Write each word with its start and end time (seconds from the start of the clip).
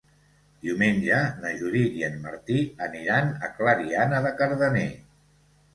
Diumenge 0.67 1.19
na 1.43 1.51
Judit 1.61 1.99
i 2.01 2.07
en 2.09 2.17
Martí 2.25 2.59
aniran 2.89 3.33
a 3.49 3.53
Clariana 3.61 4.27
de 4.29 4.35
Cardener. 4.43 4.93